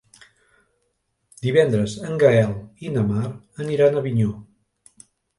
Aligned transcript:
Divendres 1.47 1.93
en 2.11 2.17
Gaël 2.23 2.55
i 2.87 2.91
na 2.95 3.03
Mar 3.11 3.27
aniran 3.65 3.99
a 3.99 4.03
Avinyó. 4.05 4.33